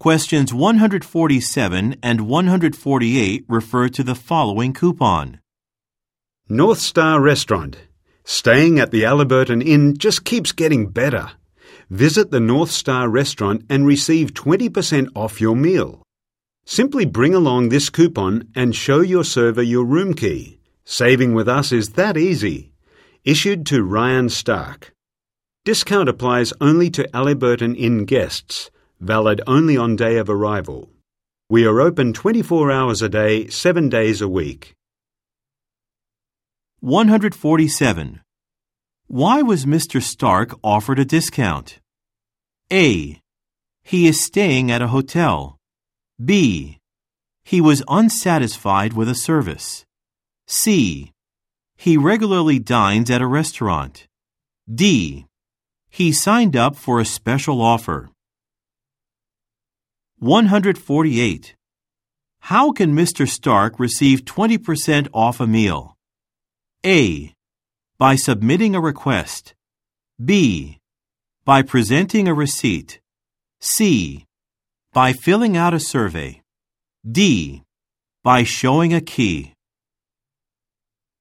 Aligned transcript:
Questions 0.00 0.54
147 0.54 1.96
and 2.02 2.20
148 2.22 3.44
refer 3.46 3.88
to 3.90 4.02
the 4.02 4.14
following 4.14 4.72
coupon. 4.72 5.40
North 6.48 6.78
Star 6.78 7.20
Restaurant. 7.20 7.76
Staying 8.24 8.78
at 8.78 8.92
the 8.92 9.02
Aliburton 9.02 9.62
Inn 9.62 9.98
just 9.98 10.24
keeps 10.24 10.52
getting 10.52 10.86
better. 10.88 11.32
Visit 11.90 12.30
the 12.30 12.40
North 12.40 12.70
Star 12.70 13.10
Restaurant 13.10 13.62
and 13.68 13.86
receive 13.86 14.32
20% 14.32 15.08
off 15.14 15.38
your 15.38 15.54
meal. 15.54 16.02
Simply 16.64 17.04
bring 17.04 17.34
along 17.34 17.68
this 17.68 17.90
coupon 17.90 18.48
and 18.54 18.74
show 18.74 19.00
your 19.00 19.22
server 19.22 19.62
your 19.62 19.84
room 19.84 20.14
key. 20.14 20.60
Saving 20.86 21.34
with 21.34 21.46
us 21.46 21.72
is 21.72 21.90
that 21.90 22.16
easy. 22.16 22.72
Issued 23.22 23.66
to 23.66 23.84
Ryan 23.84 24.30
Stark. 24.30 24.94
Discount 25.66 26.08
applies 26.08 26.54
only 26.58 26.88
to 26.88 27.06
Aliburton 27.08 27.76
Inn 27.76 28.06
guests, 28.06 28.70
valid 29.00 29.40
only 29.46 29.76
on 29.76 29.96
day 29.96 30.18
of 30.18 30.28
arrival. 30.28 30.90
We 31.48 31.66
are 31.66 31.80
open 31.80 32.12
24 32.12 32.70
hours 32.70 33.02
a 33.02 33.08
day, 33.08 33.48
7 33.48 33.88
days 33.88 34.20
a 34.20 34.28
week. 34.28 34.74
147. 36.80 38.20
Why 39.06 39.42
was 39.42 39.64
Mr. 39.64 40.00
Stark 40.00 40.58
offered 40.62 40.98
a 40.98 41.04
discount? 41.04 41.80
A. 42.72 43.20
He 43.82 44.06
is 44.06 44.22
staying 44.22 44.70
at 44.70 44.82
a 44.82 44.88
hotel. 44.88 45.56
B. 46.22 46.78
He 47.42 47.60
was 47.60 47.82
unsatisfied 47.88 48.92
with 48.92 49.08
a 49.08 49.14
service. 49.14 49.84
C. 50.46 51.10
He 51.76 51.96
regularly 51.96 52.58
dines 52.58 53.10
at 53.10 53.22
a 53.22 53.26
restaurant. 53.26 54.06
D. 54.72 55.26
He 55.88 56.12
signed 56.12 56.54
up 56.54 56.76
for 56.76 57.00
a 57.00 57.04
special 57.04 57.60
offer. 57.60 58.10
148. 60.20 61.54
How 62.40 62.72
can 62.72 62.94
Mr. 62.94 63.26
Stark 63.26 63.80
receive 63.80 64.26
20% 64.26 65.08
off 65.14 65.40
a 65.40 65.46
meal? 65.46 65.96
A. 66.84 67.32
By 67.96 68.16
submitting 68.16 68.74
a 68.74 68.82
request. 68.82 69.54
B. 70.22 70.78
By 71.46 71.62
presenting 71.62 72.28
a 72.28 72.34
receipt. 72.34 73.00
C. 73.60 74.26
By 74.92 75.14
filling 75.14 75.56
out 75.56 75.72
a 75.72 75.80
survey. 75.80 76.42
D. 77.10 77.62
By 78.22 78.42
showing 78.42 78.92
a 78.92 79.00
key. 79.00 79.54